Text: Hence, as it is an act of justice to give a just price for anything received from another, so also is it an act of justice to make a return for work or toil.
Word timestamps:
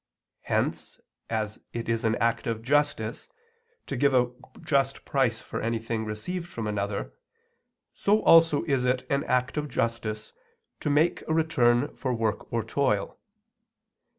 Hence, 0.41 0.99
as 1.29 1.59
it 1.73 1.87
is 1.87 2.03
an 2.03 2.15
act 2.15 2.47
of 2.47 2.63
justice 2.63 3.29
to 3.85 3.95
give 3.95 4.15
a 4.15 4.31
just 4.63 5.05
price 5.05 5.41
for 5.41 5.61
anything 5.61 6.05
received 6.05 6.47
from 6.47 6.65
another, 6.65 7.13
so 7.93 8.23
also 8.23 8.63
is 8.63 8.83
it 8.83 9.05
an 9.11 9.23
act 9.25 9.57
of 9.57 9.69
justice 9.69 10.33
to 10.79 10.89
make 10.89 11.21
a 11.27 11.35
return 11.35 11.89
for 11.95 12.15
work 12.15 12.51
or 12.51 12.63
toil. 12.63 13.19